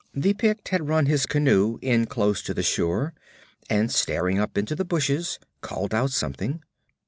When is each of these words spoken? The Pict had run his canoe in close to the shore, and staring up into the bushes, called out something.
The 0.15 0.33
Pict 0.33 0.69
had 0.69 0.87
run 0.89 1.05
his 1.05 1.27
canoe 1.27 1.77
in 1.79 2.07
close 2.07 2.41
to 2.41 2.55
the 2.55 2.63
shore, 2.63 3.13
and 3.69 3.91
staring 3.91 4.39
up 4.39 4.57
into 4.57 4.75
the 4.75 4.83
bushes, 4.83 5.37
called 5.61 5.93
out 5.93 6.09
something. 6.09 6.63